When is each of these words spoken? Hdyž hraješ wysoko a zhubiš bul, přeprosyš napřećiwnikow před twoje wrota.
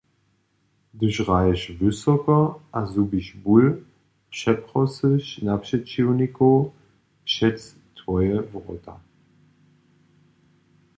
Hdyž 0.93 1.15
hraješ 1.25 1.61
wysoko 1.79 2.37
a 2.77 2.79
zhubiš 2.91 3.27
bul, 3.43 3.65
přeprosyš 4.31 5.25
napřećiwnikow 5.47 6.69
před 7.29 7.57
twoje 7.97 8.35
wrota. 8.51 8.95